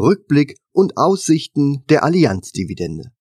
Rückblick 0.00 0.56
und 0.72 0.96
Aussichten 0.96 1.84
der 1.88 2.04
Allianz-Dividende. 2.04 3.12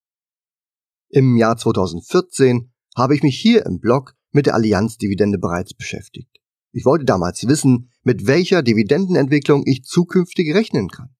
Im 1.09 1.35
Jahr 1.35 1.57
2014 1.57 2.71
habe 2.95 3.15
ich 3.15 3.23
mich 3.23 3.37
hier 3.39 3.65
im 3.65 3.79
Blog 3.79 4.15
mit 4.31 4.45
der 4.45 4.55
Allianz-Dividende 4.55 5.37
bereits 5.37 5.73
beschäftigt. 5.73 6.39
Ich 6.71 6.85
wollte 6.85 7.05
damals 7.05 7.47
wissen, 7.47 7.89
mit 8.03 8.27
welcher 8.27 8.61
Dividendenentwicklung 8.61 9.63
ich 9.65 9.83
zukünftig 9.83 10.53
rechnen 10.53 10.87
kann. 10.87 11.15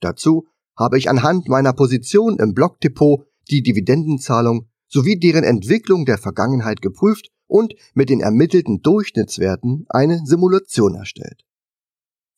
Dazu 0.00 0.46
habe 0.76 0.98
ich 0.98 1.08
anhand 1.08 1.48
meiner 1.48 1.72
Position 1.72 2.38
im 2.38 2.52
Blockdepot 2.52 3.26
die 3.48 3.62
Dividendenzahlung 3.62 4.68
sowie 4.88 5.18
deren 5.18 5.44
Entwicklung 5.44 6.04
der 6.04 6.18
Vergangenheit 6.18 6.82
geprüft 6.82 7.30
und 7.46 7.74
mit 7.94 8.10
den 8.10 8.20
ermittelten 8.20 8.82
Durchschnittswerten 8.82 9.86
eine 9.88 10.20
Simulation 10.24 10.96
erstellt. 10.96 11.45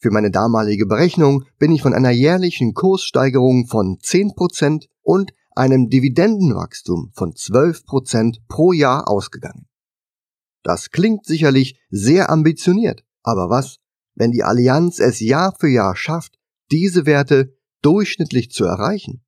Für 0.00 0.12
meine 0.12 0.30
damalige 0.30 0.86
Berechnung 0.86 1.44
bin 1.58 1.72
ich 1.72 1.82
von 1.82 1.92
einer 1.92 2.10
jährlichen 2.10 2.72
Kurssteigerung 2.72 3.66
von 3.66 3.98
10% 3.98 4.86
und 5.02 5.32
einem 5.56 5.88
Dividendenwachstum 5.88 7.10
von 7.14 7.32
12% 7.32 8.36
pro 8.46 8.72
Jahr 8.72 9.08
ausgegangen. 9.08 9.66
Das 10.62 10.90
klingt 10.90 11.26
sicherlich 11.26 11.80
sehr 11.90 12.30
ambitioniert, 12.30 13.02
aber 13.24 13.50
was, 13.50 13.78
wenn 14.14 14.30
die 14.30 14.44
Allianz 14.44 15.00
es 15.00 15.18
Jahr 15.18 15.56
für 15.58 15.68
Jahr 15.68 15.96
schafft, 15.96 16.38
diese 16.70 17.04
Werte 17.04 17.56
durchschnittlich 17.82 18.50
zu 18.50 18.64
erreichen? 18.64 19.24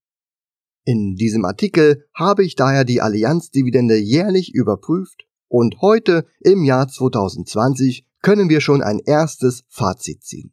In 0.84 1.16
diesem 1.16 1.44
Artikel 1.44 2.04
habe 2.14 2.44
ich 2.44 2.54
daher 2.54 2.84
die 2.84 3.00
Allianzdividende 3.00 3.96
jährlich 3.96 4.54
überprüft 4.54 5.24
und 5.48 5.80
heute 5.80 6.26
im 6.40 6.62
Jahr 6.62 6.86
2020 6.86 8.06
können 8.22 8.48
wir 8.48 8.60
schon 8.60 8.82
ein 8.82 9.00
erstes 9.00 9.64
Fazit 9.68 10.22
ziehen. 10.22 10.52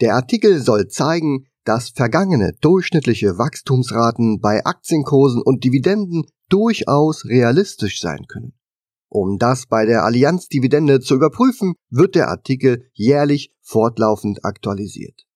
Der 0.00 0.14
Artikel 0.14 0.60
soll 0.60 0.88
zeigen, 0.88 1.46
dass 1.64 1.90
vergangene 1.90 2.52
durchschnittliche 2.60 3.36
Wachstumsraten 3.36 4.40
bei 4.40 4.64
Aktienkursen 4.64 5.42
und 5.42 5.62
Dividenden 5.62 6.24
durchaus 6.48 7.26
realistisch 7.26 8.00
sein 8.00 8.26
können. 8.26 8.54
Um 9.08 9.38
das 9.38 9.66
bei 9.66 9.84
der 9.84 10.04
Allianz-Dividende 10.04 11.00
zu 11.00 11.16
überprüfen, 11.16 11.74
wird 11.90 12.14
der 12.14 12.28
Artikel 12.28 12.88
jährlich 12.92 13.52
fortlaufend 13.60 14.44
aktualisiert. 14.44 15.26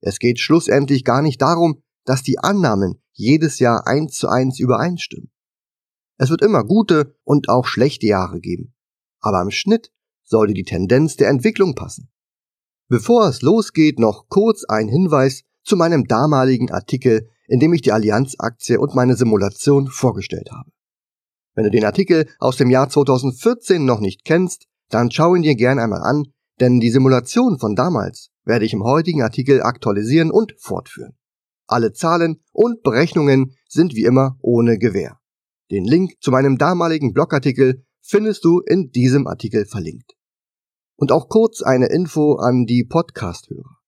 Es 0.00 0.18
geht 0.18 0.38
schlussendlich 0.38 1.04
gar 1.04 1.22
nicht 1.22 1.40
darum, 1.40 1.82
dass 2.04 2.22
die 2.22 2.38
Annahmen 2.38 3.02
jedes 3.12 3.58
Jahr 3.58 3.86
eins 3.86 4.16
zu 4.16 4.28
eins 4.28 4.60
übereinstimmen. 4.60 5.30
Es 6.18 6.30
wird 6.30 6.42
immer 6.42 6.64
gute 6.64 7.16
und 7.24 7.48
auch 7.48 7.66
schlechte 7.66 8.06
Jahre 8.06 8.40
geben. 8.40 8.74
Aber 9.20 9.40
im 9.40 9.50
Schnitt 9.50 9.90
sollte 10.22 10.54
die 10.54 10.64
Tendenz 10.64 11.16
der 11.16 11.28
Entwicklung 11.30 11.74
passen. 11.74 12.10
Bevor 12.88 13.28
es 13.28 13.42
losgeht, 13.42 13.98
noch 13.98 14.28
kurz 14.28 14.64
ein 14.64 14.88
Hinweis 14.88 15.42
zu 15.62 15.76
meinem 15.76 16.04
damaligen 16.04 16.70
Artikel, 16.70 17.28
in 17.46 17.58
dem 17.58 17.72
ich 17.72 17.82
die 17.82 17.92
Allianz-Aktie 17.92 18.78
und 18.78 18.94
meine 18.94 19.16
Simulation 19.16 19.88
vorgestellt 19.88 20.50
habe. 20.52 20.70
Wenn 21.54 21.64
du 21.64 21.70
den 21.70 21.84
Artikel 21.84 22.28
aus 22.38 22.56
dem 22.56 22.70
Jahr 22.70 22.88
2014 22.88 23.84
noch 23.84 24.00
nicht 24.00 24.24
kennst, 24.24 24.66
dann 24.90 25.10
schau 25.10 25.34
ihn 25.34 25.42
dir 25.42 25.54
gern 25.54 25.78
einmal 25.78 26.02
an, 26.02 26.24
denn 26.60 26.80
die 26.80 26.90
Simulation 26.90 27.58
von 27.58 27.74
damals 27.74 28.30
werde 28.44 28.64
ich 28.64 28.72
im 28.72 28.84
heutigen 28.84 29.22
Artikel 29.22 29.62
aktualisieren 29.62 30.30
und 30.30 30.54
fortführen. 30.58 31.16
Alle 31.66 31.92
Zahlen 31.92 32.42
und 32.52 32.82
Berechnungen 32.82 33.56
sind 33.68 33.94
wie 33.94 34.04
immer 34.04 34.36
ohne 34.42 34.78
Gewähr. 34.78 35.18
Den 35.70 35.84
Link 35.84 36.12
zu 36.20 36.30
meinem 36.30 36.58
damaligen 36.58 37.14
Blogartikel 37.14 37.84
findest 38.02 38.44
du 38.44 38.60
in 38.60 38.90
diesem 38.90 39.26
Artikel 39.26 39.64
verlinkt. 39.64 40.12
Und 40.96 41.10
auch 41.10 41.28
kurz 41.28 41.62
eine 41.62 41.86
Info 41.86 42.34
an 42.36 42.66
die 42.66 42.84
Podcast-Hörer. 42.84 43.78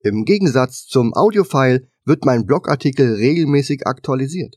Im 0.00 0.24
Gegensatz 0.24 0.86
zum 0.86 1.14
Audiofile 1.14 1.88
wird 2.04 2.24
mein 2.24 2.46
Blogartikel 2.46 3.14
regelmäßig 3.14 3.86
aktualisiert. 3.86 4.56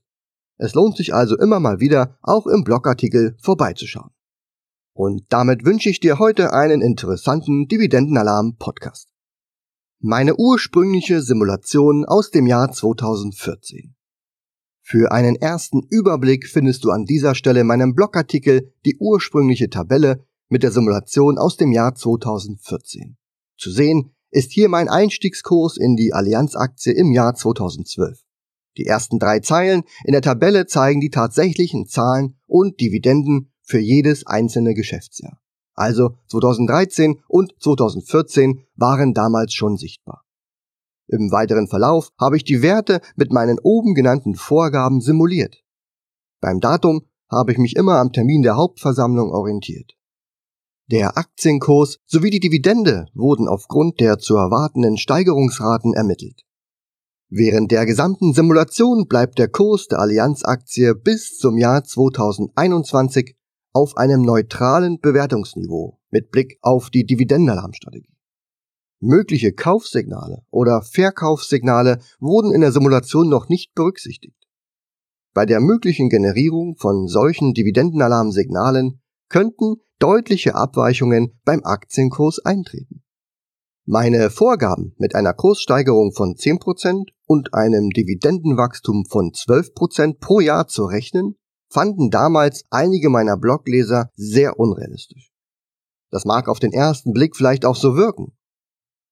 Es 0.58 0.74
lohnt 0.74 0.98
sich 0.98 1.14
also 1.14 1.38
immer 1.38 1.60
mal 1.60 1.80
wieder, 1.80 2.18
auch 2.22 2.48
im 2.48 2.64
Blogartikel 2.64 3.36
vorbeizuschauen. 3.42 4.12
Und 4.94 5.26
damit 5.30 5.66
wünsche 5.66 5.90
ich 5.90 6.00
dir 6.00 6.20
heute 6.20 6.54
einen 6.54 6.82
interessanten 6.82 7.68
Dividendenalarm-Podcast. 7.68 9.10
Meine 10.00 10.36
ursprüngliche 10.36 11.22
Simulation 11.22 12.06
aus 12.06 12.30
dem 12.30 12.46
Jahr 12.46 12.72
2014. 12.72 13.96
Für 14.82 15.12
einen 15.12 15.36
ersten 15.36 15.82
Überblick 15.90 16.48
findest 16.48 16.84
du 16.84 16.92
an 16.92 17.06
dieser 17.06 17.36
Stelle 17.36 17.62
in 17.62 17.68
meinem 17.68 17.94
Blogartikel 17.94 18.74
die 18.86 18.98
ursprüngliche 19.00 19.70
Tabelle 19.70 20.27
mit 20.50 20.64
der 20.64 20.72
Simulation 20.72 21.38
aus 21.38 21.58
dem 21.58 21.72
Jahr 21.72 21.96
2014. 21.96 23.18
Zu 23.58 23.72
sehen 23.72 24.16
ist 24.30 24.52
hier 24.52 24.70
mein 24.70 24.90
Einstiegskurs 24.90 25.78
in 25.78 25.96
die 25.96 26.14
Allianz-Aktie 26.14 26.94
im 26.94 27.12
Jahr 27.12 27.34
2012. 27.34 28.24
Die 28.78 28.86
ersten 28.86 29.20
drei 29.20 29.40
Zeilen 29.40 29.84
in 30.04 30.12
der 30.12 30.22
Tabelle 30.22 30.68
zeigen 30.68 31.02
die 31.02 31.10
tatsächlichen 31.10 31.88
Zahlen 31.88 32.38
und 32.46 32.80
Dividenden 32.80 33.52
für 33.64 33.80
jedes 33.80 34.26
einzelne 34.28 34.74
Geschäftsjahr. 34.74 35.40
Also 35.74 36.18
2013 36.30 37.22
und 37.28 37.54
2014 37.60 38.64
waren 38.76 39.14
damals 39.14 39.54
schon 39.54 39.78
sichtbar. 39.78 40.24
Im 41.08 41.32
weiteren 41.32 41.68
Verlauf 41.68 42.12
habe 42.20 42.38
ich 42.38 42.44
die 42.44 42.62
Werte 42.62 43.02
mit 43.16 43.32
meinen 43.32 43.60
oben 43.60 43.94
genannten 43.94 44.36
Vorgaben 44.36 45.02
simuliert. 45.02 45.64
Beim 46.42 46.60
Datum 46.60 47.08
habe 47.30 47.52
ich 47.52 47.58
mich 47.58 47.76
immer 47.76 47.98
am 47.98 48.12
Termin 48.12 48.42
der 48.42 48.56
Hauptversammlung 48.56 49.32
orientiert. 49.32 49.97
Der 50.90 51.18
Aktienkurs 51.18 52.00
sowie 52.06 52.30
die 52.30 52.40
Dividende 52.40 53.08
wurden 53.14 53.50
aufgrund 53.50 54.00
der 54.00 54.20
zu 54.20 54.38
erwartenden 54.38 54.98
Steigerungsraten 54.98 55.94
ermittelt. 55.94 56.44
Während 57.30 57.72
der 57.72 57.86
gesamten 57.86 58.34
Simulation 58.34 59.06
bleibt 59.06 59.38
der 59.38 59.50
Kurs 59.50 59.88
der 59.88 60.00
Allianz-Aktie 60.00 60.96
bis 60.96 61.38
zum 61.38 61.58
Jahr 61.58 61.84
2021 61.84 63.36
auf 63.74 63.98
einem 63.98 64.22
neutralen 64.22 65.00
Bewertungsniveau 65.02 66.00
mit 66.10 66.32
Blick 66.32 66.58
auf 66.62 66.90
die 66.90 67.06
Dividendenalarmstrategie. 67.06 68.16
Mögliche 69.02 69.52
Kaufsignale 69.52 70.44
oder 70.52 70.82
Verkaufssignale 70.82 72.00
wurden 72.22 72.54
in 72.54 72.62
der 72.62 72.72
Simulation 72.72 73.28
noch 73.28 73.50
nicht 73.50 73.76
berücksichtigt. 73.76 74.38
Bei 75.34 75.46
der 75.46 75.60
möglichen 75.60 76.08
Generierung 76.08 76.78
von 76.78 77.08
solchen 77.08 77.54
Dividendenalarmsignalen 77.54 79.02
könnten 79.30 79.78
deutliche 80.00 80.56
Abweichungen 80.56 81.40
beim 81.44 81.64
Aktienkurs 81.64 82.40
eintreten. 82.40 83.04
Meine 83.86 84.30
Vorgaben 84.30 84.94
mit 84.98 85.16
einer 85.16 85.34
Kurssteigerung 85.34 86.12
von 86.12 86.36
10% 86.36 87.06
und 87.26 87.54
einem 87.54 87.90
Dividendenwachstum 87.90 89.06
von 89.10 89.32
12% 89.32 90.20
pro 90.20 90.40
Jahr 90.40 90.68
zu 90.68 90.86
rechnen, 90.86 91.36
fanden 91.70 92.10
damals 92.10 92.64
einige 92.70 93.10
meiner 93.10 93.38
Blogleser 93.38 94.10
sehr 94.16 94.60
unrealistisch. 94.60 95.32
Das 96.10 96.26
mag 96.26 96.48
auf 96.48 96.60
den 96.60 96.72
ersten 96.72 97.14
Blick 97.14 97.36
vielleicht 97.36 97.66
auch 97.66 97.76
so 97.76 97.96
wirken. 97.96 98.38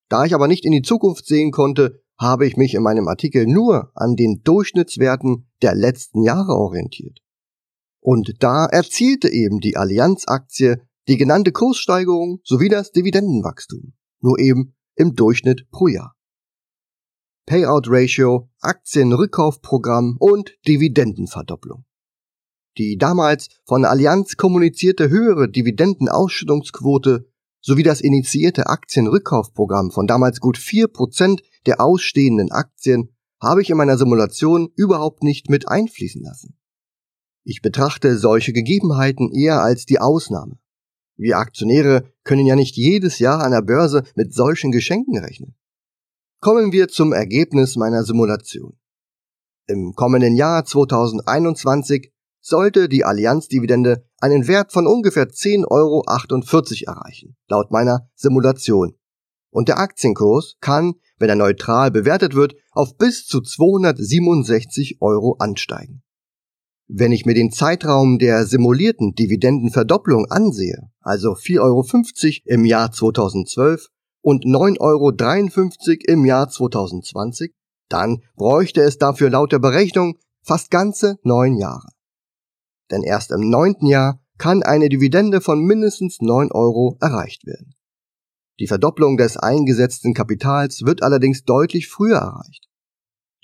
Da 0.09 0.26
ich 0.26 0.34
aber 0.34 0.47
nicht 0.47 0.66
in 0.66 0.72
die 0.72 0.82
Zukunft 0.82 1.26
sehen 1.26 1.52
konnte, 1.52 2.02
habe 2.18 2.46
ich 2.47 2.56
mich 2.56 2.74
in 2.76 2.84
meinem 2.84 3.08
Artikel 3.08 3.46
nur 3.46 3.92
an 3.96 4.16
den 4.16 4.42
Durchschnittswerten 4.44 5.50
der 5.62 5.76
letzten 5.76 6.22
Jahre 6.22 6.53
orientiert. 6.53 7.20
Und 8.05 8.43
da 8.43 8.67
erzielte 8.67 9.29
eben 9.29 9.59
die 9.61 9.77
Allianz-Aktie 9.77 10.88
die 11.07 11.17
genannte 11.17 11.51
Kurssteigerung 11.51 12.39
sowie 12.43 12.69
das 12.69 12.91
Dividendenwachstum, 12.91 13.93
nur 14.21 14.38
eben 14.38 14.75
im 14.93 15.16
Durchschnitt 15.16 15.71
pro 15.71 15.88
Jahr. 15.88 16.16
Payout 17.47 17.88
Ratio, 17.88 18.51
Aktienrückkaufprogramm 18.59 20.17
und 20.19 20.55
Dividendenverdopplung. 20.67 21.85
Die 22.77 22.97
damals 22.97 23.49
von 23.66 23.85
Allianz 23.85 24.37
kommunizierte 24.37 25.09
höhere 25.09 25.49
Dividendenausschüttungsquote 25.49 27.27
sowie 27.59 27.81
das 27.81 28.01
initiierte 28.01 28.67
Aktienrückkaufprogramm 28.67 29.89
von 29.89 30.05
damals 30.05 30.39
gut 30.39 30.59
4% 30.59 31.41
der 31.66 31.81
ausstehenden 31.81 32.51
Aktien 32.51 33.16
habe 33.41 33.63
ich 33.63 33.72
in 33.72 33.78
meiner 33.78 33.97
Simulation 33.97 34.69
überhaupt 34.75 35.23
nicht 35.23 35.49
mit 35.49 35.67
einfließen 35.67 36.22
lassen. 36.22 36.55
Ich 37.47 37.62
betrachte 37.62 38.18
solche 38.18 38.53
Gegebenheiten 38.53 39.32
eher 39.32 39.62
als 39.62 39.86
die 39.86 40.00
Ausnahme. 40.00 40.58
Wir 41.16 41.38
Aktionäre 41.38 42.12
können 42.24 42.47
ja 42.47 42.56
nicht 42.56 42.76
jedes 42.76 43.20
Jahr 43.20 43.42
an 43.44 43.52
der 43.52 43.62
Börse 43.62 44.03
mit 44.16 44.34
solchen 44.34 44.72
Geschenken 44.72 45.20
rechnen. 45.20 45.56
Kommen 46.42 46.72
wir 46.72 46.88
zum 46.88 47.14
Ergebnis 47.14 47.76
meiner 47.76 48.03
Simulation. 48.03 48.78
Im 49.68 49.94
kommenden 49.94 50.36
Jahr 50.36 50.66
2021 50.66 52.12
sollte 52.42 52.90
die 52.90 53.06
Allianz-Dividende 53.06 54.08
einen 54.20 54.47
Wert 54.47 54.74
von 54.74 54.88
ungefähr 54.88 55.28
10,48 55.28 55.68
Euro 55.70 56.03
erreichen, 56.97 57.36
laut 57.47 57.70
meiner 57.70 58.09
Simulation. 58.16 58.96
Und 59.52 59.68
der 59.68 59.78
Aktienkurs 59.78 60.56
kann, 60.62 60.96
wenn 61.20 61.30
er 61.30 61.36
neutral 61.36 61.92
bewertet 61.92 62.34
wird, 62.34 62.56
auf 62.72 62.97
bis 62.97 63.28
zu 63.28 63.42
267 63.42 64.97
Euro 65.00 65.36
ansteigen. 65.38 66.02
Wenn 66.87 67.11
ich 67.11 67.26
mir 67.26 67.34
den 67.34 67.52
Zeitraum 67.52 68.20
der 68.20 68.46
simulierten 68.46 69.16
Dividendenverdopplung 69.16 70.26
ansehe, 70.29 70.91
also 71.02 71.34
4,50 71.34 71.61
Euro 71.61 71.84
im 72.46 72.66
Jahr 72.66 72.91
2012 72.91 73.87
und 74.22 74.46
9,53 74.46 74.79
Euro 74.79 75.11
im 76.14 76.26
Jahr 76.26 76.49
2020, 76.49 77.53
Dann 77.87 78.23
bräuchte 78.35 78.82
es 78.82 78.97
dafür 78.97 79.29
laut 79.29 79.52
der 79.52 79.59
Berechnung 79.59 80.17
fast 80.43 80.72
ganze 80.72 81.17
neun 81.23 81.58
Jahre. 81.58 81.90
Denn 82.91 83.03
erst 83.03 83.32
im 83.32 83.49
neunten 83.49 83.87
Jahr 83.87 84.20
kann 84.37 84.64
eine 84.64 84.90
Dividende 84.90 85.41
von 85.41 85.64
mindestens 85.64 86.20
neun 86.22 86.52
Euro 86.52 86.97
erreicht 86.99 87.46
werden. 87.46 87.76
Die 88.59 88.67
Verdopplung 88.67 89.17
des 89.17 89.37
eingesetzten 89.37 90.14
Kapitals 90.14 90.82
wird 90.84 91.03
allerdings 91.03 91.43
deutlich 91.43 91.87
früher 91.87 92.17
erreicht. 92.17 92.67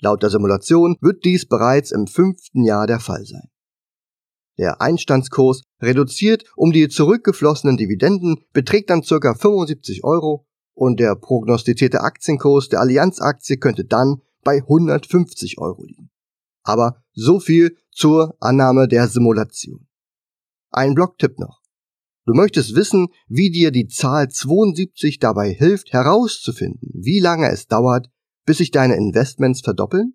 Laut 0.02 0.22
der 0.22 0.30
Simulation 0.30 0.96
wird 1.00 1.24
dies 1.24 1.46
bereits 1.46 1.92
im 1.92 2.08
fünften 2.08 2.64
Jahr 2.64 2.88
der 2.88 2.98
Fall 2.98 3.24
sein. 3.24 3.48
Der 4.58 4.80
Einstandskurs 4.80 5.62
reduziert 5.80 6.44
um 6.56 6.72
die 6.72 6.88
zurückgeflossenen 6.88 7.76
Dividenden 7.76 8.44
beträgt 8.52 8.90
dann 8.90 9.02
ca. 9.02 9.34
75 9.34 10.02
Euro 10.02 10.46
und 10.74 10.98
der 10.98 11.14
prognostizierte 11.14 12.00
Aktienkurs 12.00 12.68
der 12.68 12.80
Allianz-Aktie 12.80 13.58
könnte 13.58 13.84
dann 13.84 14.20
bei 14.42 14.56
150 14.56 15.58
Euro 15.58 15.84
liegen. 15.84 16.10
Aber 16.64 17.02
so 17.12 17.38
viel 17.38 17.76
zur 17.92 18.36
Annahme 18.40 18.88
der 18.88 19.06
Simulation. 19.06 19.86
Ein 20.70 20.94
Blogtipp 20.94 21.38
noch. 21.38 21.60
Du 22.24 22.34
möchtest 22.34 22.74
wissen, 22.74 23.08
wie 23.28 23.50
dir 23.50 23.70
die 23.70 23.86
Zahl 23.86 24.28
72 24.28 25.18
dabei 25.20 25.52
hilft 25.52 25.92
herauszufinden, 25.92 26.90
wie 26.92 27.20
lange 27.20 27.50
es 27.50 27.66
dauert, 27.66 28.08
bis 28.44 28.58
sich 28.58 28.70
deine 28.70 28.96
Investments 28.96 29.60
verdoppeln? 29.60 30.14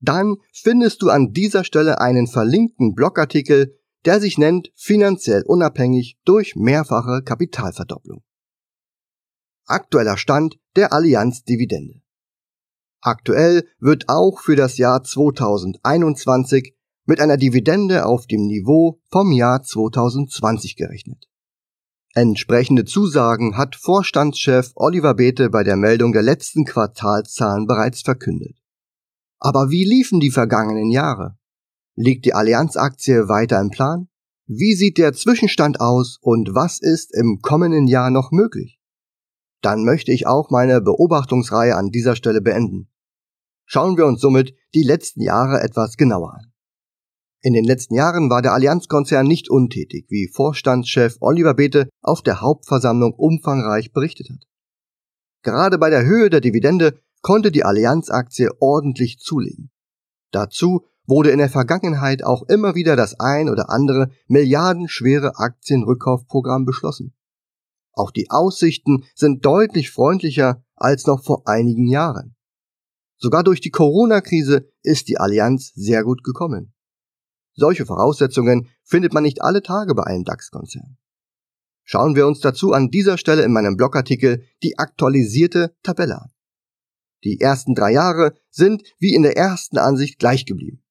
Dann 0.00 0.36
findest 0.52 1.02
du 1.02 1.10
an 1.10 1.32
dieser 1.32 1.64
Stelle 1.64 2.00
einen 2.00 2.26
verlinkten 2.26 2.94
Blogartikel, 2.94 3.78
der 4.04 4.20
sich 4.20 4.38
nennt 4.38 4.72
Finanziell 4.74 5.42
unabhängig 5.42 6.18
durch 6.24 6.56
mehrfache 6.56 7.22
Kapitalverdopplung. 7.22 8.22
Aktueller 9.66 10.16
Stand 10.16 10.58
der 10.74 10.92
Allianz 10.92 11.44
Dividende. 11.44 12.00
Aktuell 13.02 13.66
wird 13.78 14.08
auch 14.08 14.40
für 14.40 14.56
das 14.56 14.78
Jahr 14.78 15.02
2021 15.02 16.74
mit 17.04 17.20
einer 17.20 17.36
Dividende 17.36 18.06
auf 18.06 18.26
dem 18.26 18.46
Niveau 18.46 19.00
vom 19.10 19.32
Jahr 19.32 19.62
2020 19.62 20.76
gerechnet. 20.76 21.29
Entsprechende 22.14 22.84
Zusagen 22.84 23.56
hat 23.56 23.76
Vorstandschef 23.76 24.72
Oliver 24.74 25.14
Bethe 25.14 25.48
bei 25.50 25.62
der 25.62 25.76
Meldung 25.76 26.12
der 26.12 26.22
letzten 26.22 26.64
Quartalszahlen 26.64 27.66
bereits 27.66 28.02
verkündet. 28.02 28.56
Aber 29.38 29.70
wie 29.70 29.84
liefen 29.84 30.20
die 30.20 30.30
vergangenen 30.30 30.90
Jahre? 30.90 31.38
Liegt 31.94 32.24
die 32.24 32.34
Allianz-Aktie 32.34 33.28
weiter 33.28 33.60
im 33.60 33.70
Plan? 33.70 34.08
Wie 34.46 34.74
sieht 34.74 34.98
der 34.98 35.12
Zwischenstand 35.12 35.80
aus 35.80 36.18
und 36.20 36.54
was 36.54 36.80
ist 36.80 37.14
im 37.14 37.40
kommenden 37.40 37.86
Jahr 37.86 38.10
noch 38.10 38.32
möglich? 38.32 38.80
dann 39.60 39.84
möchte 39.84 40.12
ich 40.12 40.26
auch 40.26 40.50
meine 40.50 40.80
Beobachtungsreihe 40.80 41.76
an 41.76 41.90
dieser 41.90 42.16
Stelle 42.16 42.40
beenden. 42.40 42.88
Schauen 43.66 43.96
wir 43.96 44.06
uns 44.06 44.20
somit 44.20 44.54
die 44.74 44.82
letzten 44.82 45.22
Jahre 45.22 45.60
etwas 45.60 45.96
genauer 45.96 46.34
an. 46.34 46.49
In 47.42 47.54
den 47.54 47.64
letzten 47.64 47.94
Jahren 47.94 48.28
war 48.28 48.42
der 48.42 48.52
Allianzkonzern 48.52 49.26
nicht 49.26 49.48
untätig, 49.48 50.06
wie 50.10 50.28
Vorstandschef 50.28 51.16
Oliver 51.20 51.54
Bethe 51.54 51.88
auf 52.02 52.20
der 52.22 52.42
Hauptversammlung 52.42 53.14
umfangreich 53.14 53.92
berichtet 53.92 54.28
hat. 54.30 54.46
Gerade 55.42 55.78
bei 55.78 55.88
der 55.88 56.04
Höhe 56.04 56.28
der 56.28 56.42
Dividende 56.42 57.00
konnte 57.22 57.50
die 57.50 57.64
Allianz-Aktie 57.64 58.50
ordentlich 58.60 59.20
zulegen. 59.20 59.70
Dazu 60.32 60.84
wurde 61.06 61.30
in 61.30 61.38
der 61.38 61.48
Vergangenheit 61.48 62.22
auch 62.22 62.42
immer 62.42 62.74
wieder 62.74 62.94
das 62.94 63.18
ein 63.18 63.48
oder 63.48 63.70
andere 63.70 64.10
milliardenschwere 64.26 65.38
Aktienrückkaufprogramm 65.38 66.66
beschlossen. 66.66 67.14
Auch 67.92 68.10
die 68.10 68.30
Aussichten 68.30 69.04
sind 69.14 69.44
deutlich 69.46 69.90
freundlicher 69.90 70.62
als 70.76 71.06
noch 71.06 71.24
vor 71.24 71.48
einigen 71.48 71.86
Jahren. 71.86 72.36
Sogar 73.16 73.44
durch 73.44 73.60
die 73.60 73.70
Corona-Krise 73.70 74.70
ist 74.82 75.08
die 75.08 75.18
Allianz 75.18 75.72
sehr 75.74 76.04
gut 76.04 76.22
gekommen. 76.22 76.74
Solche 77.60 77.84
Voraussetzungen 77.84 78.68
findet 78.82 79.12
man 79.12 79.22
nicht 79.22 79.42
alle 79.42 79.62
Tage 79.62 79.94
bei 79.94 80.04
einem 80.04 80.24
DAX-Konzern. 80.24 80.96
Schauen 81.84 82.16
wir 82.16 82.26
uns 82.26 82.40
dazu 82.40 82.72
an 82.72 82.88
dieser 82.88 83.18
Stelle 83.18 83.42
in 83.42 83.52
meinem 83.52 83.76
Blogartikel 83.76 84.44
die 84.62 84.78
aktualisierte 84.78 85.76
Tabelle 85.82 86.22
an. 86.22 86.30
Die 87.22 87.38
ersten 87.38 87.74
drei 87.74 87.92
Jahre 87.92 88.32
sind 88.48 88.82
wie 88.98 89.14
in 89.14 89.22
der 89.22 89.36
ersten 89.36 89.76
Ansicht 89.76 90.18
gleich 90.18 90.46
geblieben. 90.46 90.82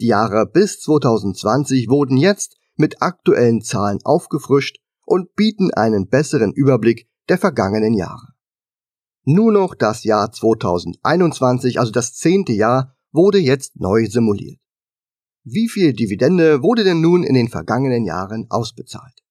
Die 0.00 0.08
Jahre 0.08 0.46
bis 0.46 0.80
2020 0.80 1.88
wurden 1.88 2.16
jetzt 2.16 2.56
mit 2.74 3.00
aktuellen 3.00 3.62
Zahlen 3.62 4.00
aufgefrischt 4.02 4.78
und 5.06 5.36
bieten 5.36 5.72
einen 5.72 6.08
besseren 6.08 6.52
Überblick 6.52 7.08
der 7.28 7.38
vergangenen 7.38 7.94
Jahre. 7.94 8.32
Nur 9.22 9.52
noch 9.52 9.76
das 9.76 10.02
Jahr 10.02 10.32
2021, 10.32 11.78
also 11.78 11.92
das 11.92 12.14
zehnte 12.14 12.52
Jahr, 12.52 12.96
wurde 13.12 13.38
jetzt 13.38 13.76
neu 13.76 14.06
simuliert. 14.06 14.58
Wie 15.46 15.68
viel 15.68 15.92
Dividende 15.92 16.62
wurde 16.62 16.84
denn 16.84 17.02
nun 17.02 17.22
in 17.22 17.34
den 17.34 17.48
vergangenen 17.48 18.06
Jahren 18.06 18.46
ausbezahlt? 18.48 19.22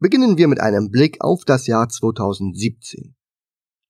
Beginnen 0.00 0.38
wir 0.38 0.48
mit 0.48 0.58
einem 0.58 0.90
Blick 0.90 1.18
auf 1.20 1.44
das 1.44 1.68
Jahr 1.68 1.88
2017. 1.88 3.14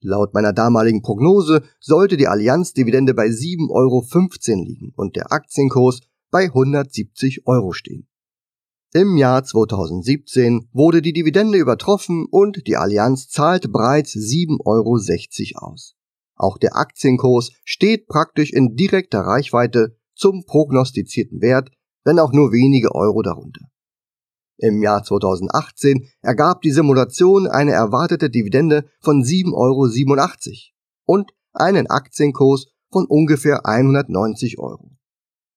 Laut 0.03 0.35
meiner 0.35 0.53
damaligen 0.53 1.01
Prognose 1.01 1.63
sollte 1.79 2.19
die 2.19 2.29
Allianz-Dividende 2.29 3.15
bei 3.15 3.29
7,15 3.29 3.71
Euro 3.71 4.65
liegen 4.65 4.93
und 4.97 5.17
der 5.17 5.33
Aktienkurs 5.33 6.01
bei 6.31 6.45
170 6.45 7.47
Euro 7.47 7.73
stehen. 7.73 8.07
Im 8.93 9.17
Jahr 9.17 9.43
2017 9.43 10.69
wurde 10.75 11.01
die 11.01 11.15
Dividende 11.15 11.57
übertroffen 11.57 12.27
und 12.31 12.67
die 12.67 12.77
Allianz 12.77 13.29
zahlt 13.29 13.73
bereits 13.73 14.13
7,60 14.15 15.55
Euro 15.57 15.67
aus. 15.67 15.97
Auch 16.35 16.59
der 16.59 16.77
Aktienkurs 16.77 17.53
steht 17.65 18.09
praktisch 18.09 18.53
in 18.53 18.77
direkter 18.77 19.21
Reichweite 19.21 19.97
zum 20.21 20.45
prognostizierten 20.45 21.41
Wert, 21.41 21.71
wenn 22.05 22.19
auch 22.19 22.33
nur 22.33 22.53
wenige 22.53 22.95
Euro 22.95 23.23
darunter. 23.23 23.67
Im 24.59 24.83
Jahr 24.83 25.03
2018 25.03 26.07
ergab 26.21 26.61
die 26.61 26.71
Simulation 26.71 27.47
eine 27.47 27.73
erwartete 27.73 28.29
Dividende 28.29 28.85
von 29.01 29.23
7,87 29.23 29.55
Euro 29.55 29.89
und 31.07 31.33
einen 31.55 31.87
Aktienkurs 31.87 32.67
von 32.93 33.07
ungefähr 33.07 33.65
190 33.65 34.59
Euro. 34.59 34.93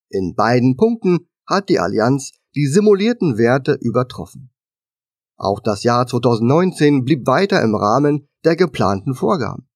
In 0.10 0.36
beiden 0.36 0.77
Punkten 0.77 1.27
hat 1.45 1.68
die 1.68 1.80
Allianz 1.80 2.31
die 2.56 2.68
simulierten 2.68 3.38
Werte 3.38 3.77
übertroffen. 3.81 4.51
Auch 5.36 5.60
das 5.60 5.83
Jahr 5.83 6.07
2019 6.07 7.04
blieb 7.04 7.27
weiter 7.27 7.62
im 7.62 7.75
Rahmen 7.75 8.30
der 8.45 8.56
geplanten 8.56 9.15
Vorgaben. 9.15 9.68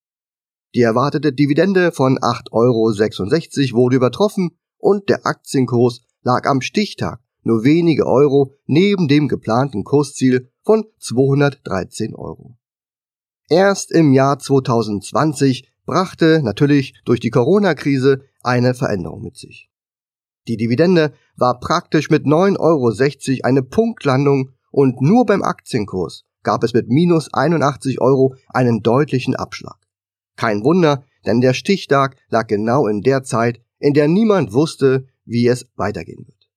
Die 0.76 0.82
erwartete 0.82 1.34
Dividende 1.34 1.92
von 1.92 2.18
8,66 2.18 3.74
Euro 3.74 3.78
wurde 3.78 3.96
übertroffen 3.98 4.58
und 4.78 5.10
der 5.10 5.26
Aktienkurs 5.26 6.02
lag 6.24 6.46
am 6.46 6.62
Stichtag 6.62 7.20
nur 7.44 7.64
wenige 7.64 8.06
Euro 8.06 8.54
neben 8.66 9.08
dem 9.08 9.28
geplanten 9.28 9.84
Kursziel 9.84 10.52
von 10.64 10.86
213 11.00 12.14
Euro. 12.14 12.58
Erst 13.50 13.92
im 13.92 14.12
Jahr 14.12 14.38
2020 14.38 15.72
brachte 15.86 16.42
natürlich 16.44 16.94
durch 17.06 17.22
die 17.22 17.30
Corona-Krise 17.30 18.22
eine 18.44 18.74
Veränderung 18.74 19.22
mit 19.22 19.38
sich. 19.38 19.70
Die 20.48 20.58
Dividende 20.58 21.14
war 21.36 21.60
praktisch 21.60 22.10
mit 22.10 22.26
9,60 22.26 22.60
Euro 22.60 23.48
eine 23.48 23.64
Punktlandung 23.64 24.52
und 24.72 25.02
nur 25.02 25.26
beim 25.26 25.44
Aktienkurs 25.44 26.24
gab 26.44 26.64
es 26.64 26.74
mit 26.74 26.90
minus 26.90 27.34
81 27.34 28.00
Euro 28.00 28.36
einen 28.50 28.82
deutlichen 28.82 29.36
Abschlag. 29.36 29.78
Kein 30.36 30.64
Wunder, 30.64 31.04
denn 31.26 31.42
der 31.42 31.54
Stichtag 31.54 32.16
lag 32.30 32.48
genau 32.48 32.88
in 32.88 33.02
der 33.02 33.24
Zeit, 33.24 33.62
in 33.80 33.94
der 33.94 34.08
niemand 34.08 34.54
wusste, 34.54 35.08
wie 35.26 35.48
es 35.48 35.68
weitergehen 35.76 36.26
wird. 36.26 36.50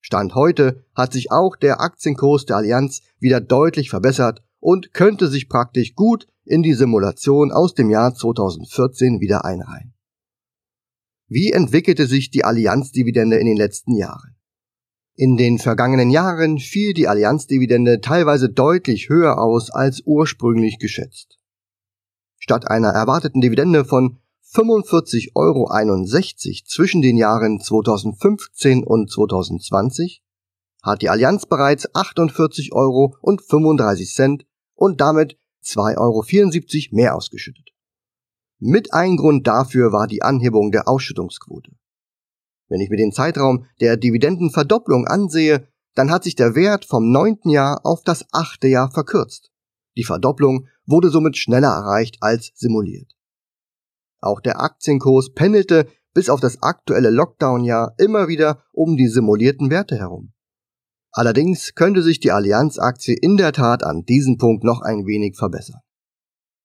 Stand 0.00 0.34
heute 0.34 0.84
hat 0.94 1.12
sich 1.12 1.30
auch 1.32 1.56
der 1.56 1.80
Aktienkurs 1.80 2.46
der 2.46 2.56
Allianz 2.56 3.02
wieder 3.18 3.40
deutlich 3.40 3.90
verbessert 3.90 4.42
und 4.60 4.92
könnte 4.94 5.28
sich 5.28 5.48
praktisch 5.48 5.94
gut 5.94 6.26
in 6.44 6.62
die 6.62 6.74
Simulation 6.74 7.52
aus 7.52 7.74
dem 7.74 7.90
Jahr 7.90 8.14
2014 8.14 9.20
wieder 9.20 9.44
einreihen. 9.44 9.94
Wie 11.26 11.52
entwickelte 11.52 12.06
sich 12.06 12.30
die 12.30 12.44
Allianzdividende 12.44 13.36
in 13.36 13.46
den 13.46 13.56
letzten 13.56 13.94
Jahren? 13.94 14.34
In 15.14 15.36
den 15.36 15.58
vergangenen 15.58 16.10
Jahren 16.10 16.58
fiel 16.58 16.94
die 16.94 17.08
Allianzdividende 17.08 18.00
teilweise 18.00 18.48
deutlich 18.48 19.08
höher 19.08 19.38
aus 19.38 19.70
als 19.70 20.02
ursprünglich 20.06 20.78
geschätzt. 20.78 21.38
Statt 22.38 22.70
einer 22.70 22.90
erwarteten 22.90 23.40
Dividende 23.40 23.84
von 23.84 24.18
45,61 24.54 25.30
Euro 25.34 25.68
zwischen 26.66 27.02
den 27.02 27.18
Jahren 27.18 27.60
2015 27.60 28.82
und 28.82 29.10
2020 29.10 30.22
hat 30.82 31.02
die 31.02 31.10
Allianz 31.10 31.44
bereits 31.44 31.92
48,35 31.94 32.72
Euro 32.72 33.14
und 34.74 35.00
damit 35.00 35.36
2,74 35.64 35.98
Euro 35.98 36.96
mehr 36.96 37.14
ausgeschüttet. 37.14 37.70
Mit 38.58 38.94
ein 38.94 39.16
Grund 39.16 39.46
dafür 39.46 39.92
war 39.92 40.06
die 40.06 40.22
Anhebung 40.22 40.72
der 40.72 40.88
Ausschüttungsquote. 40.88 41.72
Wenn 42.68 42.80
ich 42.80 42.88
mir 42.90 42.96
den 42.96 43.12
Zeitraum 43.12 43.66
der 43.80 43.96
Dividendenverdopplung 43.96 45.06
ansehe, 45.06 45.68
dann 45.94 46.10
hat 46.10 46.24
sich 46.24 46.36
der 46.36 46.54
Wert 46.54 46.84
vom 46.84 47.10
neunten 47.10 47.50
Jahr 47.50 47.84
auf 47.84 48.02
das 48.02 48.24
achte 48.32 48.68
Jahr 48.68 48.90
verkürzt. 48.90 49.50
Die 49.96 50.04
Verdopplung 50.04 50.68
wurde 50.86 51.10
somit 51.10 51.36
schneller 51.36 51.68
erreicht 51.68 52.18
als 52.20 52.52
simuliert. 52.54 53.17
Auch 54.20 54.40
der 54.40 54.60
Aktienkurs 54.60 55.32
pendelte 55.34 55.86
bis 56.14 56.30
auf 56.30 56.40
das 56.40 56.62
aktuelle 56.62 57.10
Lockdown-Jahr 57.10 57.94
immer 57.98 58.28
wieder 58.28 58.62
um 58.72 58.96
die 58.96 59.08
simulierten 59.08 59.70
Werte 59.70 59.96
herum. 59.96 60.32
Allerdings 61.12 61.74
könnte 61.74 62.02
sich 62.02 62.20
die 62.20 62.32
Allianz-Aktie 62.32 63.16
in 63.20 63.36
der 63.36 63.52
Tat 63.52 63.82
an 63.82 64.04
diesem 64.04 64.38
Punkt 64.38 64.64
noch 64.64 64.82
ein 64.82 65.06
wenig 65.06 65.36
verbessern. 65.36 65.80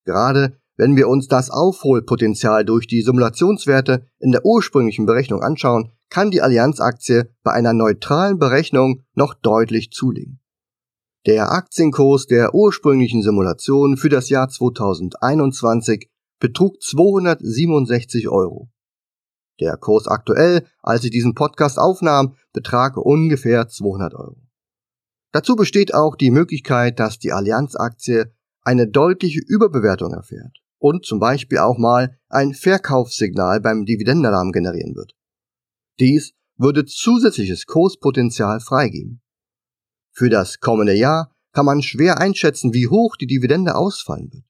Gerade 0.05 0.57
wenn 0.75 0.95
wir 0.95 1.07
uns 1.07 1.27
das 1.27 1.51
Aufholpotenzial 1.51 2.65
durch 2.65 2.87
die 2.87 3.01
Simulationswerte 3.01 4.07
in 4.19 4.31
der 4.31 4.43
ursprünglichen 4.43 5.05
Berechnung 5.05 5.41
anschauen, 5.41 5.91
kann 6.09 6.31
die 6.31 6.41
Allianz-Aktie 6.41 7.29
bei 7.43 7.51
einer 7.51 7.73
neutralen 7.73 8.39
Berechnung 8.39 9.03
noch 9.13 9.33
deutlich 9.35 9.91
zulegen. 9.91 10.39
Der 11.25 11.51
Aktienkurs 11.51 12.25
der 12.25 12.53
ursprünglichen 12.53 13.21
Simulation 13.21 13.97
für 13.97 14.09
das 14.09 14.29
Jahr 14.29 14.49
2021 14.49 16.09
betrug 16.43 16.81
267 16.81 18.27
Euro. 18.27 18.69
Der 19.61 19.77
Kurs 19.77 20.07
aktuell, 20.07 20.67
als 20.81 21.05
ich 21.05 21.11
diesen 21.11 21.35
Podcast 21.35 21.79
aufnahm, 21.79 22.35
betrage 22.51 22.99
ungefähr 22.99 23.69
200 23.69 24.13
Euro. 24.13 24.41
Dazu 25.31 25.55
besteht 25.55 25.93
auch 25.93 26.17
die 26.17 26.31
Möglichkeit, 26.31 26.99
dass 26.99 27.17
die 27.17 27.31
Allianz-Aktie 27.31 28.33
eine 28.61 28.89
deutliche 28.89 29.39
Überbewertung 29.39 30.11
erfährt 30.11 30.57
und 30.79 31.05
zum 31.05 31.19
Beispiel 31.19 31.59
auch 31.59 31.77
mal 31.77 32.19
ein 32.27 32.53
Verkaufssignal 32.53 33.61
beim 33.61 33.85
Dividendenalarm 33.85 34.51
generieren 34.51 34.95
wird. 34.95 35.15
Dies 36.01 36.33
würde 36.57 36.83
zusätzliches 36.83 37.67
Kurspotenzial 37.67 38.59
freigeben. 38.59 39.21
Für 40.11 40.29
das 40.29 40.59
kommende 40.59 40.93
Jahr 40.93 41.33
kann 41.53 41.65
man 41.65 41.81
schwer 41.81 42.17
einschätzen, 42.19 42.73
wie 42.73 42.89
hoch 42.89 43.15
die 43.15 43.27
Dividende 43.27 43.75
ausfallen 43.75 44.29
wird. 44.33 44.43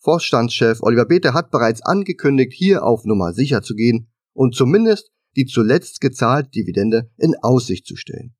Vorstandschef 0.00 0.82
Oliver 0.82 1.04
Bethe 1.04 1.34
hat 1.34 1.50
bereits 1.50 1.82
angekündigt, 1.82 2.52
hier 2.54 2.84
auf 2.84 3.04
Nummer 3.04 3.32
sicher 3.32 3.62
zu 3.62 3.74
gehen 3.74 4.10
und 4.32 4.54
zumindest 4.54 5.12
die 5.36 5.46
zuletzt 5.46 6.00
gezahlte 6.00 6.50
Dividende 6.50 7.10
in 7.16 7.34
Aussicht 7.42 7.86
zu 7.86 7.96
stellen. 7.96 8.34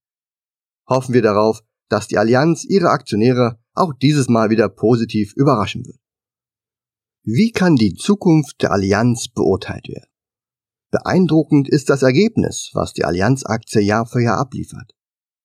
Hoffen 0.88 1.14
wir 1.14 1.23
darauf, 1.23 1.61
dass 1.88 2.09
die 2.09 2.19
Allianz 2.19 2.64
ihre 2.64 2.88
Aktionäre 2.88 3.61
auch 3.75 3.93
dieses 3.93 4.29
Mal 4.29 4.50
wieder 4.50 4.69
positiv 4.69 5.35
überraschen 5.37 5.85
wird. 5.85 5.99
Wie 7.23 7.52
kann 7.52 7.76
die 7.76 7.95
Zukunft 7.95 8.62
der 8.62 8.73
Allianz 8.73 9.29
beurteilt 9.29 9.88
werden? 9.88 10.09
Beeindruckend 10.90 11.69
ist 11.69 11.90
das 11.90 12.02
Ergebnis, 12.02 12.71
was 12.73 12.93
die 12.95 13.05
Allianz-Aktie 13.05 13.83
Jahr 13.83 14.07
für 14.07 14.21
Jahr 14.21 14.38
abliefert. 14.38 14.93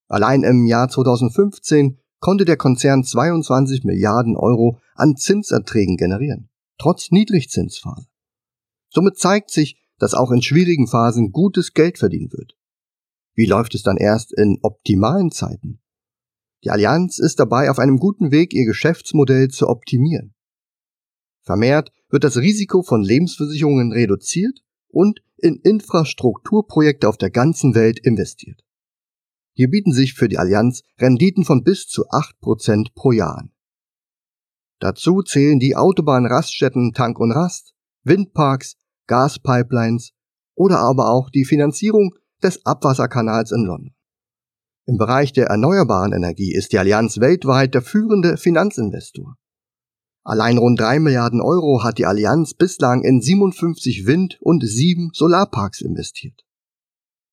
Allein 0.08 0.44
im 0.44 0.66
Jahr 0.66 0.90
2015 0.90 2.00
konnte 2.20 2.46
der 2.46 2.58
Konzern 2.58 3.04
22 3.04 3.84
Milliarden 3.84 4.36
Euro 4.36 4.80
an 4.96 5.16
Zinserträgen 5.16 5.98
generieren, 5.98 6.50
trotz 6.78 7.12
Niedrigzinsphase. 7.12 8.08
Somit 8.90 9.18
zeigt 9.18 9.52
sich, 9.52 9.78
dass 10.00 10.14
auch 10.14 10.32
in 10.32 10.42
schwierigen 10.42 10.88
Phasen 10.88 11.32
gutes 11.32 11.74
Geld 11.74 11.98
verdient 11.98 12.34
wird. 12.34 12.58
Wie 13.34 13.46
läuft 13.46 13.76
es 13.76 13.84
dann 13.84 13.98
erst 13.98 14.34
in 14.34 14.60
optimalen 14.62 15.32
Zeiten? 15.32 15.82
Die 16.64 16.72
Allianz 16.72 17.20
ist 17.20 17.40
dabei 17.40 17.70
auf 17.70 17.80
einem 17.80 18.00
guten 18.00 18.32
Weg, 18.32 18.54
ihr 18.54 18.66
Geschäftsmodell 18.66 19.50
zu 19.50 19.68
optimieren. 19.68 20.34
Vermehrt 21.44 21.92
wird 22.10 22.24
das 22.24 22.38
Risiko 22.38 22.82
von 22.82 23.04
Lebensversicherungen 23.04 23.92
reduziert 23.92 24.62
und 24.88 25.22
in 25.38 25.58
Infrastrukturprojekte 25.58 27.08
auf 27.08 27.18
der 27.18 27.30
ganzen 27.30 27.76
Welt 27.76 28.00
investiert. 28.00 28.65
Hier 29.56 29.70
bieten 29.70 29.94
sich 29.94 30.14
für 30.14 30.28
die 30.28 30.38
Allianz 30.38 30.82
Renditen 31.00 31.46
von 31.46 31.64
bis 31.64 31.88
zu 31.88 32.04
8% 32.10 32.94
pro 32.94 33.12
Jahr 33.12 33.38
an. 33.38 33.52
Dazu 34.80 35.22
zählen 35.22 35.60
die 35.60 35.76
Autobahnraststätten 35.76 36.92
Tank 36.94 37.20
und 37.20 37.32
Rast, 37.32 37.74
Windparks, 38.04 38.76
Gaspipelines 39.08 40.12
oder 40.56 40.80
aber 40.80 41.10
auch 41.10 41.30
die 41.30 41.46
Finanzierung 41.46 42.16
des 42.44 42.66
Abwasserkanals 42.66 43.52
in 43.52 43.64
London. 43.64 43.96
Im 44.88 44.98
Bereich 44.98 45.32
der 45.32 45.48
erneuerbaren 45.48 46.12
Energie 46.12 46.54
ist 46.54 46.74
die 46.74 46.78
Allianz 46.78 47.20
weltweit 47.20 47.74
der 47.74 47.82
führende 47.82 48.38
Finanzinvestor. 48.38 49.36
Allein 50.24 50.58
rund 50.58 50.80
3 50.80 51.00
Milliarden 51.00 51.40
Euro 51.40 51.84
hat 51.84 51.98
die 51.98 52.06
Allianz 52.06 52.54
bislang 52.54 53.04
in 53.04 53.22
57 53.22 54.06
Wind- 54.06 54.38
und 54.42 54.68
7 54.68 55.12
Solarparks 55.14 55.82
investiert. 55.82 56.44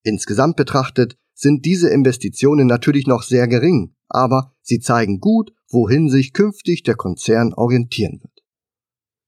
Insgesamt 0.02 0.56
betrachtet 0.56 1.16
sind 1.42 1.64
diese 1.64 1.90
Investitionen 1.90 2.68
natürlich 2.68 3.08
noch 3.08 3.24
sehr 3.24 3.48
gering, 3.48 3.96
aber 4.08 4.54
sie 4.62 4.78
zeigen 4.78 5.18
gut, 5.18 5.52
wohin 5.68 6.08
sich 6.08 6.32
künftig 6.32 6.84
der 6.84 6.94
Konzern 6.94 7.52
orientieren 7.52 8.20
wird. 8.22 8.44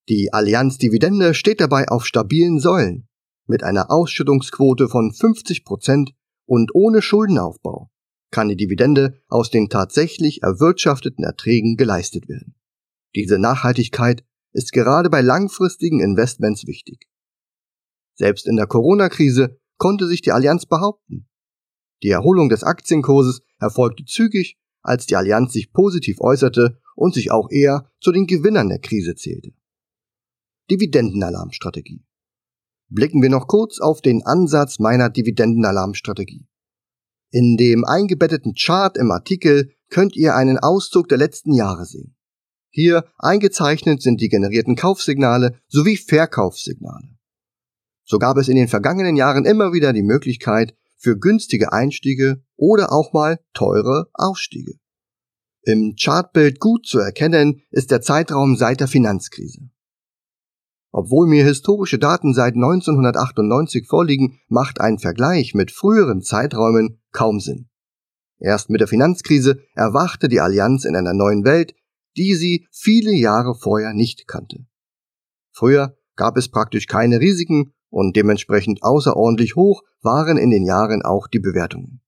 Die 0.08 0.32
Allianz-Dividende 0.32 1.34
steht 1.34 1.60
dabei 1.60 1.88
auf 1.88 2.06
stabilen 2.06 2.60
Säulen, 2.60 3.08
mit 3.46 3.64
einer 3.64 3.90
Ausschüttungsquote 3.90 4.88
von 4.88 5.12
50 5.12 5.64
Prozent 5.64 6.12
und 6.46 6.72
ohne 6.74 7.02
Schuldenaufbau 7.02 7.90
kann 8.30 8.48
die 8.48 8.56
Dividende 8.56 9.20
aus 9.28 9.50
den 9.50 9.68
tatsächlich 9.68 10.42
erwirtschafteten 10.42 11.24
Erträgen 11.24 11.76
geleistet 11.76 12.28
werden. 12.28 12.54
Diese 13.14 13.38
Nachhaltigkeit 13.38 14.24
ist 14.52 14.72
gerade 14.72 15.10
bei 15.10 15.20
langfristigen 15.20 16.00
Investments 16.00 16.66
wichtig. 16.66 17.08
Selbst 18.14 18.46
in 18.46 18.56
der 18.56 18.66
Corona-Krise 18.66 19.58
konnte 19.78 20.06
sich 20.06 20.20
die 20.20 20.32
Allianz 20.32 20.66
behaupten. 20.66 21.28
Die 22.02 22.10
Erholung 22.10 22.48
des 22.48 22.62
Aktienkurses 22.62 23.40
erfolgte 23.58 24.04
zügig, 24.04 24.58
als 24.82 25.06
die 25.06 25.16
Allianz 25.16 25.52
sich 25.52 25.72
positiv 25.72 26.20
äußerte 26.20 26.78
und 26.94 27.14
sich 27.14 27.30
auch 27.30 27.50
eher 27.50 27.90
zu 28.00 28.12
den 28.12 28.26
Gewinnern 28.26 28.68
der 28.68 28.78
Krise 28.78 29.14
zählte. 29.14 29.52
Dividendenalarmstrategie. 30.70 32.04
Blicken 32.88 33.22
wir 33.22 33.30
noch 33.30 33.48
kurz 33.48 33.80
auf 33.80 34.00
den 34.00 34.24
Ansatz 34.24 34.78
meiner 34.78 35.10
Dividendenalarmstrategie. 35.10 36.46
In 37.30 37.56
dem 37.56 37.84
eingebetteten 37.84 38.54
Chart 38.54 38.96
im 38.96 39.10
Artikel 39.10 39.72
könnt 39.90 40.16
ihr 40.16 40.34
einen 40.34 40.58
Auszug 40.58 41.08
der 41.08 41.18
letzten 41.18 41.52
Jahre 41.52 41.84
sehen. 41.84 42.16
Hier 42.70 43.04
eingezeichnet 43.18 44.02
sind 44.02 44.20
die 44.20 44.28
generierten 44.28 44.76
Kaufsignale 44.76 45.58
sowie 45.68 45.96
Verkaufssignale. 45.96 47.16
So 48.04 48.18
gab 48.18 48.36
es 48.36 48.48
in 48.48 48.56
den 48.56 48.68
vergangenen 48.68 49.16
Jahren 49.16 49.44
immer 49.44 49.72
wieder 49.72 49.92
die 49.92 50.02
Möglichkeit 50.02 50.76
für 51.04 51.18
günstige 51.18 51.72
Einstiege 51.72 52.42
oder 52.56 52.90
auch 52.92 53.12
mal 53.12 53.38
teure 53.52 54.08
Ausstiege. 54.14 54.72
Im 55.62 55.94
Chartbild 56.02 56.58
gut 56.60 56.86
zu 56.86 56.98
erkennen 56.98 57.62
ist 57.70 57.90
der 57.90 58.00
Zeitraum 58.00 58.56
seit 58.56 58.80
der 58.80 58.88
Finanzkrise. 58.88 59.70
Obwohl 60.92 61.26
mir 61.26 61.44
historische 61.44 61.98
Daten 61.98 62.34
seit 62.34 62.54
1998 62.54 63.86
vorliegen, 63.86 64.40
macht 64.48 64.80
ein 64.80 64.98
Vergleich 64.98 65.54
mit 65.54 65.70
früheren 65.70 66.22
Zeiträumen 66.22 67.02
kaum 67.12 67.40
Sinn. 67.40 67.68
Erst 68.38 68.70
mit 68.70 68.80
der 68.80 68.88
Finanzkrise 68.88 69.60
erwachte 69.74 70.28
die 70.28 70.40
Allianz 70.40 70.84
in 70.84 70.96
einer 70.96 71.14
neuen 71.14 71.44
Welt, 71.44 71.74
die 72.16 72.34
sie 72.34 72.66
viele 72.70 73.12
Jahre 73.12 73.54
vorher 73.54 73.92
nicht 73.92 74.26
kannte. 74.26 74.66
Früher 75.52 75.96
gab 76.16 76.36
es 76.36 76.48
praktisch 76.48 76.86
keine 76.86 77.20
Risiken 77.20 77.74
und 77.94 78.16
dementsprechend 78.16 78.82
außerordentlich 78.82 79.54
hoch 79.54 79.84
waren 80.02 80.36
in 80.36 80.50
den 80.50 80.66
Jahren 80.66 81.02
auch 81.02 81.28
die 81.28 81.38
Bewertungen. 81.38 82.00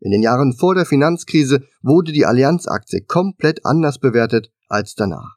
In 0.00 0.10
den 0.10 0.22
Jahren 0.22 0.54
vor 0.54 0.74
der 0.74 0.86
Finanzkrise 0.86 1.62
wurde 1.82 2.10
die 2.10 2.26
Allianz-Aktie 2.26 3.02
komplett 3.02 3.64
anders 3.64 4.00
bewertet 4.00 4.50
als 4.66 4.96
danach. 4.96 5.36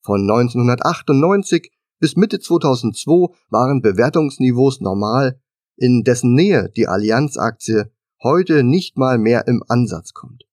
Von 0.00 0.22
1998 0.22 1.72
bis 2.00 2.16
Mitte 2.16 2.40
2002 2.40 3.34
waren 3.50 3.82
Bewertungsniveaus 3.82 4.80
normal, 4.80 5.38
in 5.76 6.02
dessen 6.02 6.32
Nähe 6.32 6.70
die 6.74 6.88
Allianz-Aktie 6.88 7.92
heute 8.22 8.64
nicht 8.64 8.96
mal 8.96 9.18
mehr 9.18 9.46
im 9.46 9.62
Ansatz 9.68 10.14
kommt. 10.14 10.44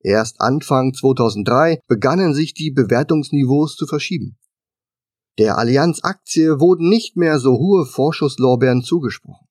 Erst 0.00 0.40
Anfang 0.40 0.94
2003 0.94 1.82
begannen 1.86 2.32
sich 2.32 2.54
die 2.54 2.70
Bewertungsniveaus 2.70 3.76
zu 3.76 3.86
verschieben. 3.86 4.37
Der 5.38 5.56
Allianz-Aktie 5.56 6.58
wurden 6.58 6.88
nicht 6.88 7.16
mehr 7.16 7.38
so 7.38 7.58
hohe 7.58 7.86
Vorschusslorbeeren 7.86 8.82
zugesprochen. 8.82 9.46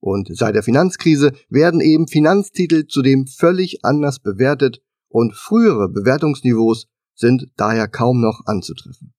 Und 0.00 0.28
seit 0.34 0.54
der 0.54 0.62
Finanzkrise 0.62 1.32
werden 1.48 1.80
eben 1.80 2.08
Finanztitel 2.08 2.86
zudem 2.86 3.26
völlig 3.26 3.84
anders 3.84 4.18
bewertet 4.18 4.82
und 5.08 5.34
frühere 5.34 5.88
Bewertungsniveaus 5.88 6.86
sind 7.14 7.50
daher 7.56 7.88
kaum 7.88 8.20
noch 8.20 8.42
anzutreffen. 8.46 9.14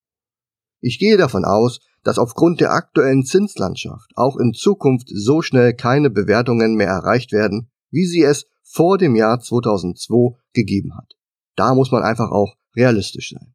Ich 0.82 1.00
gehe 1.00 1.18
davon 1.18 1.46
aus, 1.46 1.80
dass 2.04 2.20
aufgrund 2.20 2.62
der 2.62 2.72
aktuellen 2.72 3.24
Zinslandschaft 3.24 4.12
auch 4.16 4.38
in 4.38 4.54
Zukunft 4.54 5.08
so 5.12 5.42
schnell 5.42 5.74
keine 5.74 6.10
Bewertungen 6.10 6.76
mehr 6.76 6.90
erreicht 6.90 7.32
werden, 7.32 7.72
wie 7.90 8.06
sie 8.06 8.22
es 8.22 8.46
vor 8.62 8.98
dem 8.98 9.16
Jahr 9.16 9.40
2002 9.40 10.38
gegeben 10.54 10.96
hat. 10.96 11.16
Da 11.56 11.74
muss 11.74 11.92
man 11.92 12.04
einfach 12.04 12.30
auch 12.30 12.56
realistisch 12.76 13.32
sein. 13.32 13.55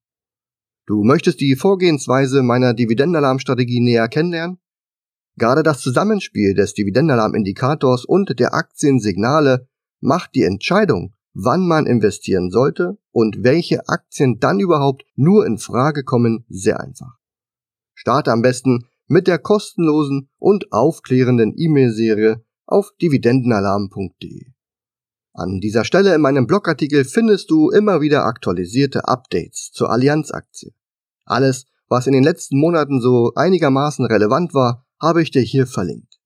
Du 0.91 1.05
möchtest 1.05 1.41
die 1.41 1.55
Vorgehensweise 1.55 2.43
meiner 2.43 2.75
Dividendenalarmstrategie 2.75 3.79
näher 3.79 4.09
kennenlernen? 4.09 4.59
Gerade 5.37 5.63
das 5.63 5.79
Zusammenspiel 5.79 6.53
des 6.55 6.75
Dividendenalarmindikators 6.75 8.05
und 8.05 8.41
der 8.41 8.55
Aktiensignale 8.55 9.69
macht 10.01 10.35
die 10.35 10.43
Entscheidung, 10.43 11.15
wann 11.33 11.65
man 11.65 11.87
investieren 11.87 12.51
sollte 12.51 12.99
und 13.13 13.45
welche 13.45 13.89
Aktien 13.89 14.41
dann 14.41 14.59
überhaupt 14.59 15.05
nur 15.15 15.47
in 15.47 15.59
Frage 15.59 16.03
kommen, 16.03 16.45
sehr 16.49 16.81
einfach. 16.81 17.19
Starte 17.95 18.33
am 18.33 18.43
besten 18.43 18.89
mit 19.07 19.29
der 19.29 19.39
kostenlosen 19.39 20.29
und 20.41 20.73
aufklärenden 20.73 21.55
E-Mail-Serie 21.57 22.45
auf 22.67 22.91
dividendenalarm.de. 23.01 24.47
An 25.35 25.61
dieser 25.61 25.85
Stelle 25.85 26.17
in 26.17 26.21
meinem 26.21 26.49
Blogartikel 26.49 27.05
findest 27.05 27.49
du 27.49 27.71
immer 27.71 28.01
wieder 28.01 28.25
aktualisierte 28.25 29.07
Updates 29.07 29.71
zur 29.73 29.93
Allianz-Aktie. 29.93 30.73
Alles, 31.31 31.67
was 31.89 32.07
in 32.07 32.13
den 32.13 32.25
letzten 32.25 32.59
Monaten 32.59 33.01
so 33.01 33.33
einigermaßen 33.35 34.05
relevant 34.05 34.53
war, 34.53 34.85
habe 35.01 35.23
ich 35.23 35.31
dir 35.31 35.43
hier 35.43 35.67
verlinkt. 35.67 36.21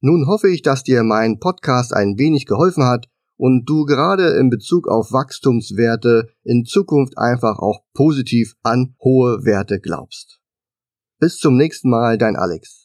Nun 0.00 0.26
hoffe 0.26 0.48
ich, 0.48 0.62
dass 0.62 0.82
dir 0.82 1.02
mein 1.02 1.38
Podcast 1.38 1.92
ein 1.92 2.18
wenig 2.18 2.46
geholfen 2.46 2.84
hat 2.84 3.08
und 3.36 3.66
du 3.66 3.84
gerade 3.84 4.36
in 4.38 4.50
Bezug 4.50 4.88
auf 4.88 5.12
Wachstumswerte 5.12 6.28
in 6.44 6.64
Zukunft 6.64 7.18
einfach 7.18 7.58
auch 7.58 7.80
positiv 7.94 8.54
an 8.62 8.96
hohe 9.00 9.44
Werte 9.44 9.80
glaubst. 9.80 10.40
Bis 11.18 11.38
zum 11.38 11.56
nächsten 11.56 11.90
Mal, 11.90 12.18
dein 12.18 12.36
Alex. 12.36 12.81